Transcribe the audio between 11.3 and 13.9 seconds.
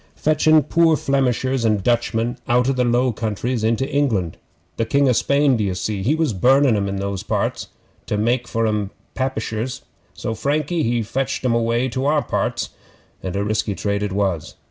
'em away to our parts, and a risky